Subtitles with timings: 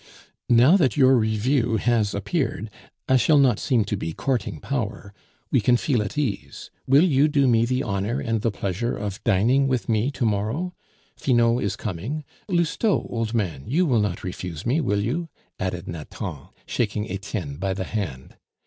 [0.49, 2.71] "Now that your review has appeared,
[3.07, 5.13] I shall not seem to be courting power;
[5.51, 6.71] we can feel at ease.
[6.87, 10.73] Will you do me the honor and the pleasure of dining with me to morrow?
[11.15, 12.23] Finot is coming.
[12.49, 15.29] Lousteau, old man, you will not refuse me, will you?"
[15.59, 18.37] added Nathan, shaking Etienne by the hand.